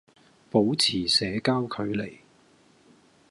[0.49, 2.21] 保持社交距離